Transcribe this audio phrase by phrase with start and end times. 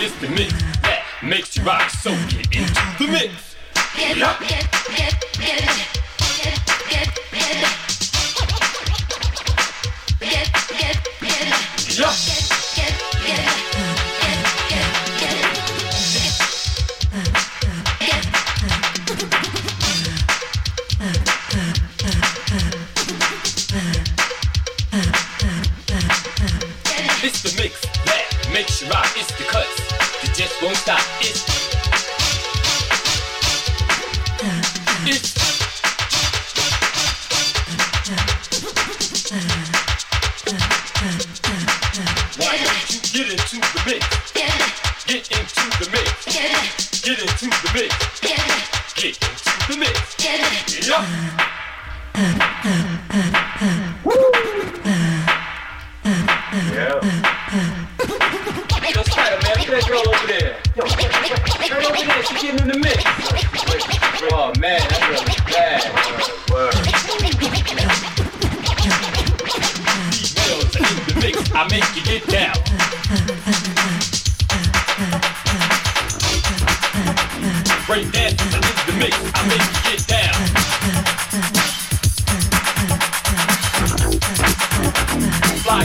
[0.00, 3.56] It's the mix that makes you rock, so get into the mix.
[3.96, 5.97] Get up, get, get, get it.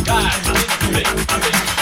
[0.06, 1.73] God, I live to make, I make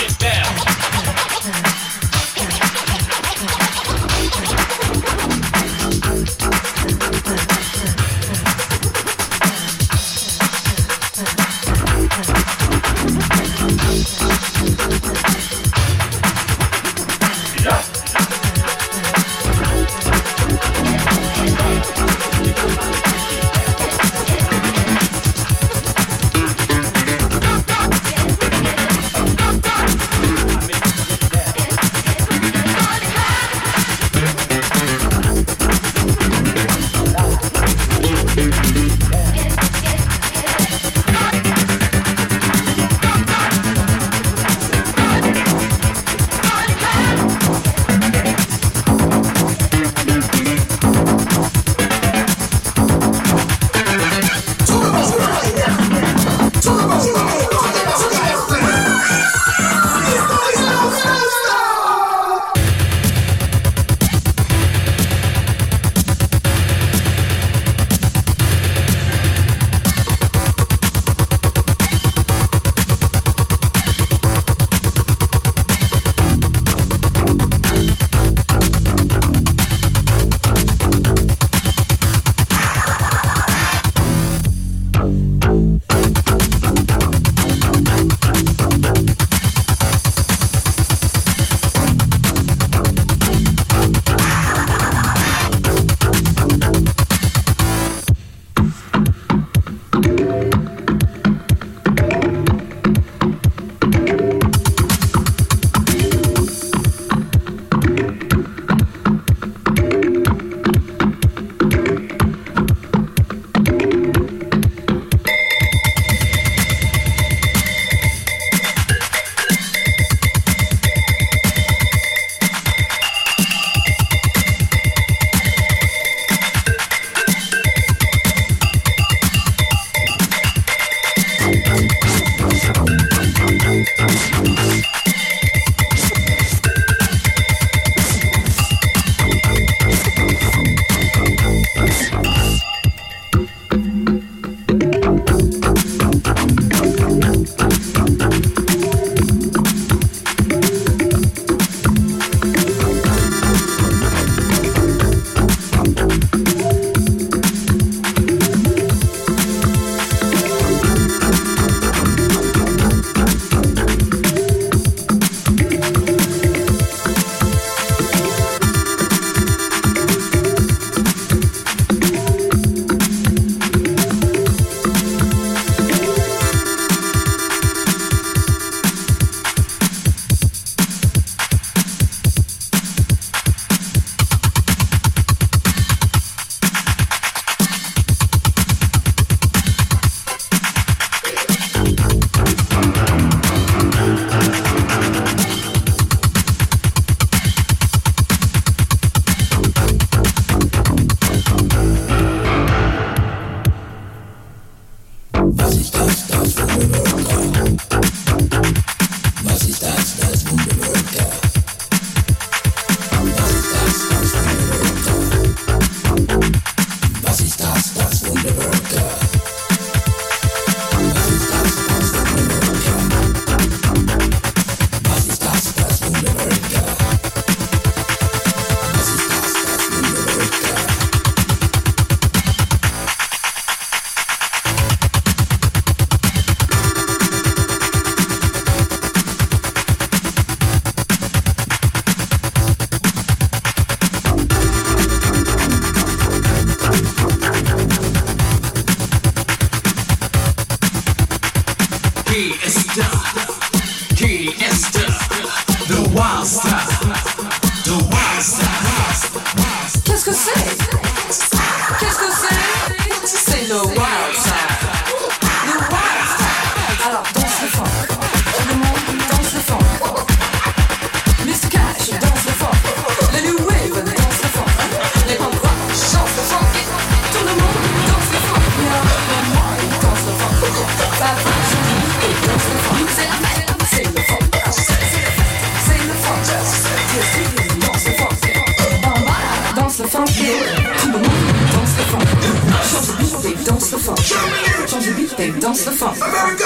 [294.92, 296.08] change de beat, t'es dans le fond.
[296.22, 296.66] America,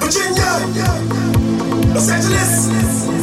[0.00, 0.58] Virginia,
[1.92, 3.21] Los Angeles.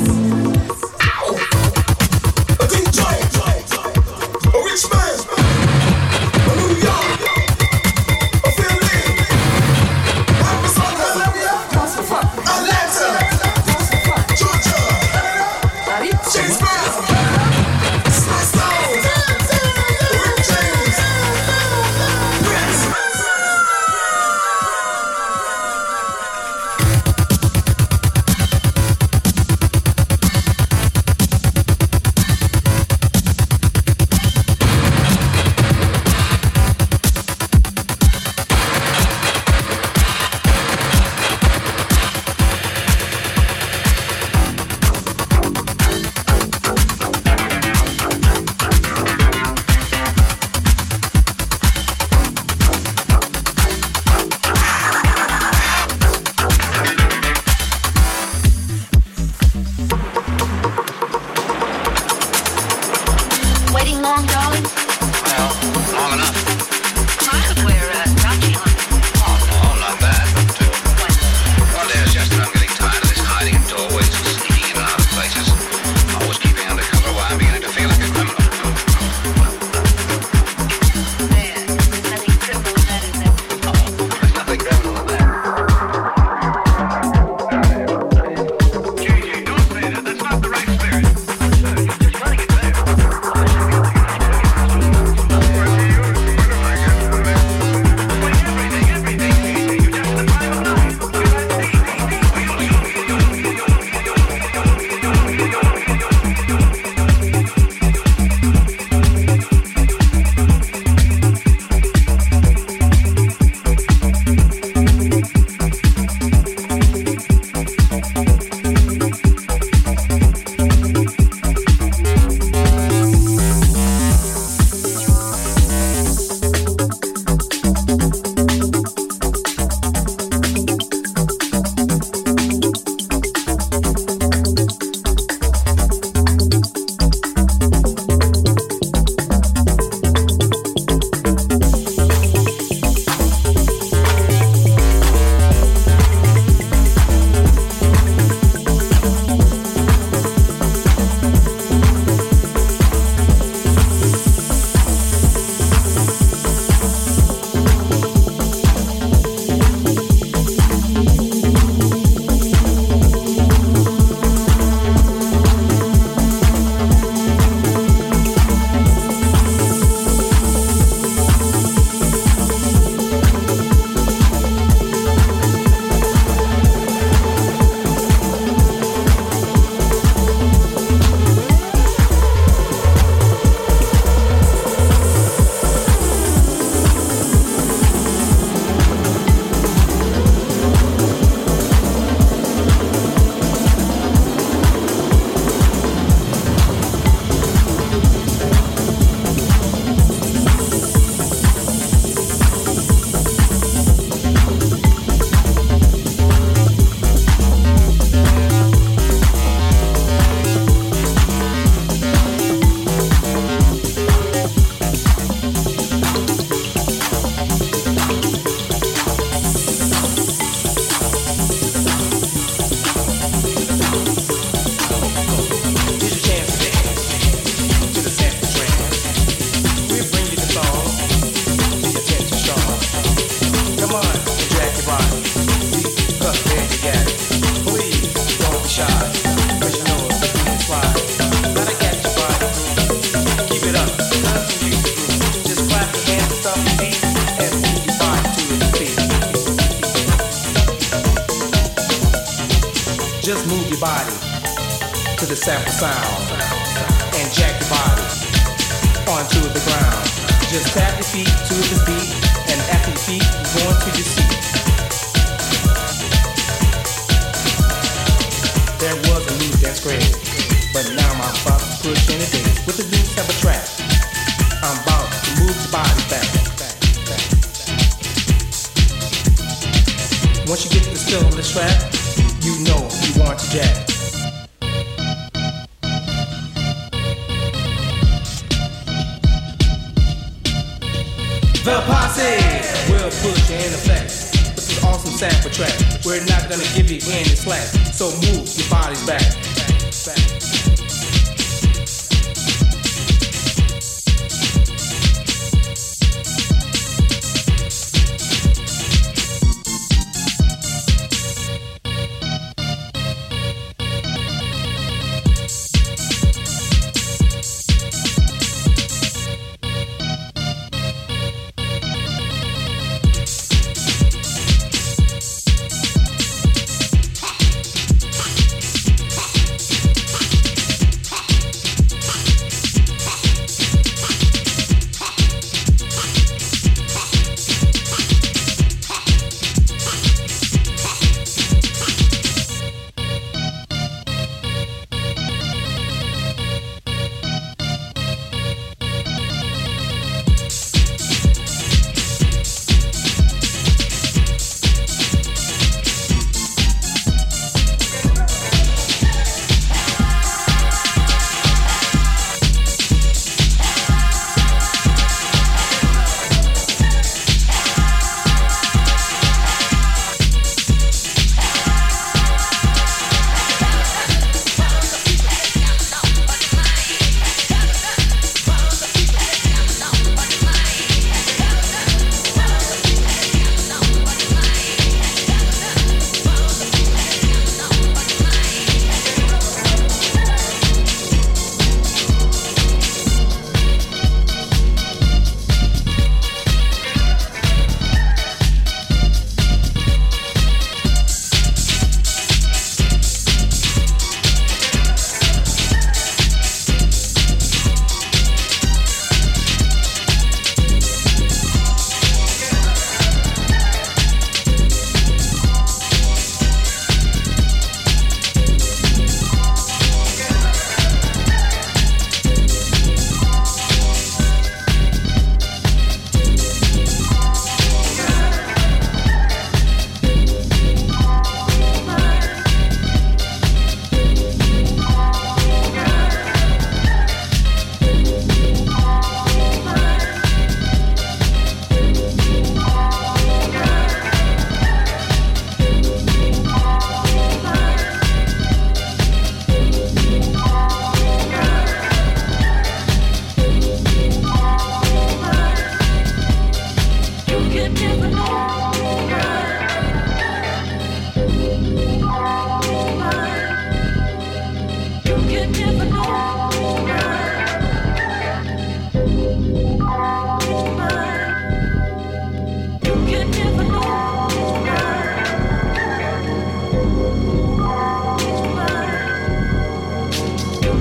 [291.69, 294.09] The posse will push and effect.
[294.55, 295.71] This is awesome sample track.
[296.03, 297.67] We're not gonna give you any slack.
[297.93, 299.48] So move your bodies back.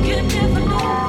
[0.09, 1.08] You never know.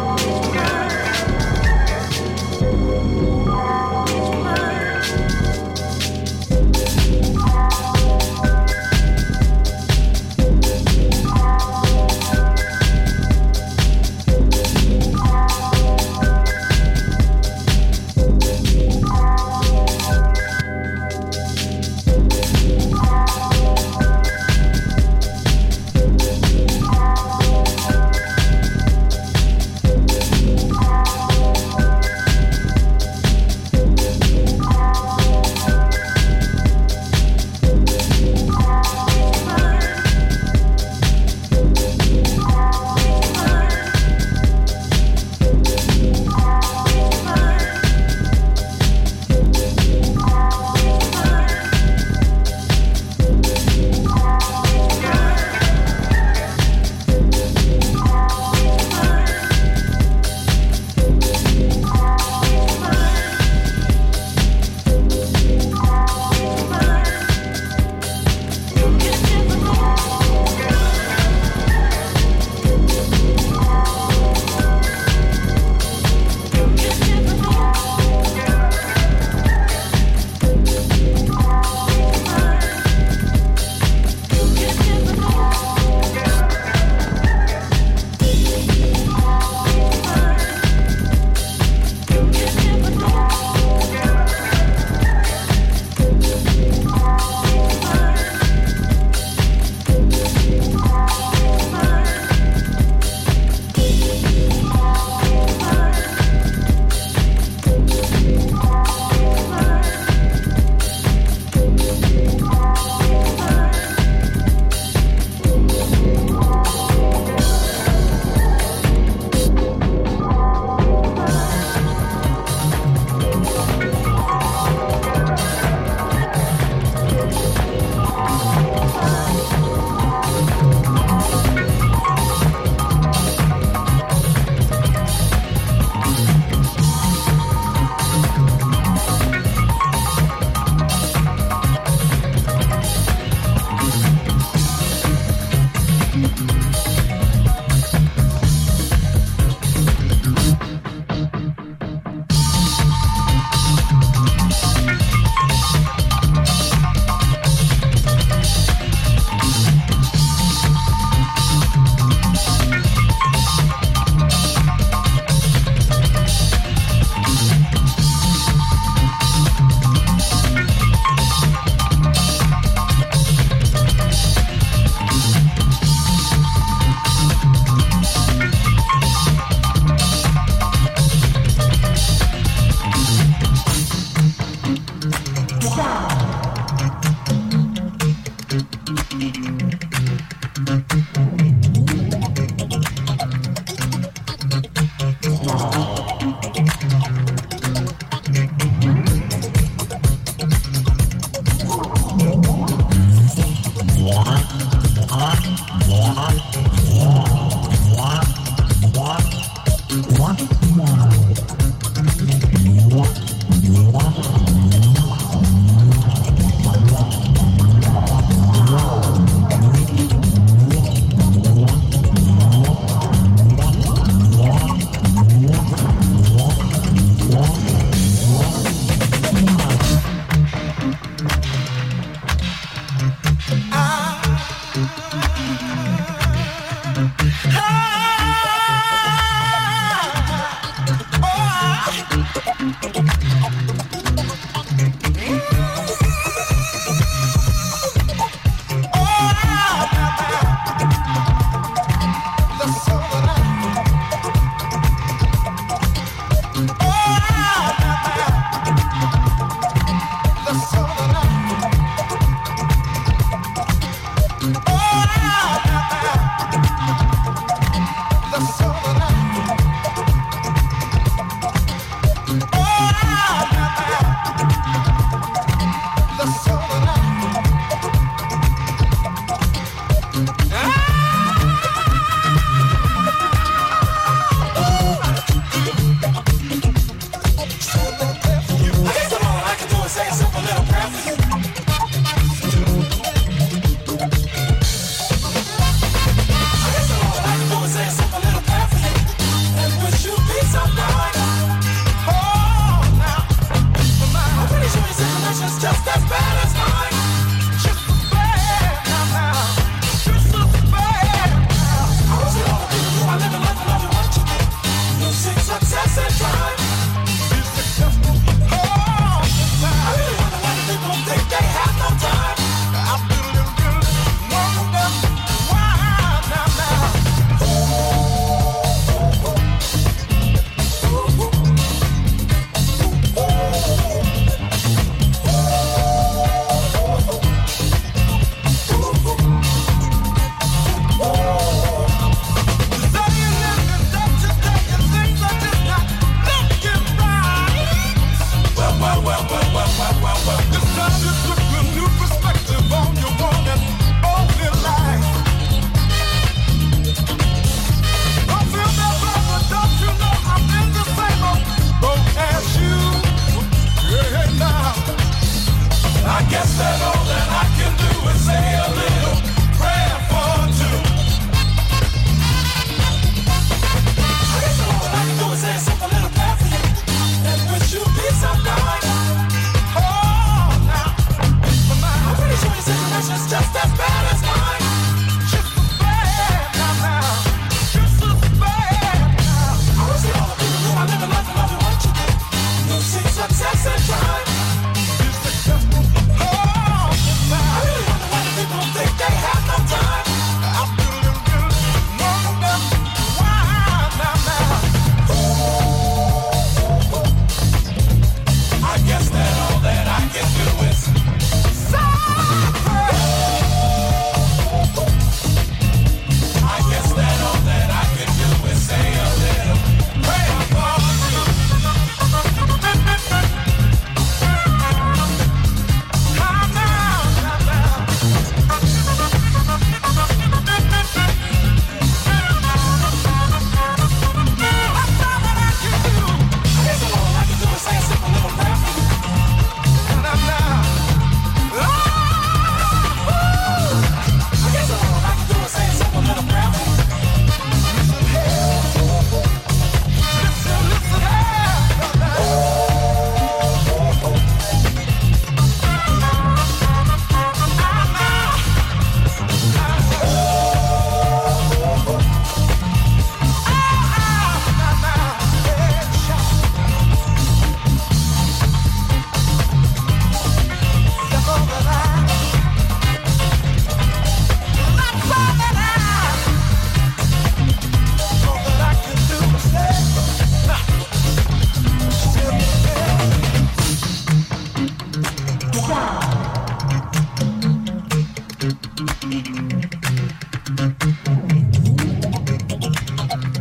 [489.12, 489.28] Thank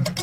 [0.08, 0.17] you.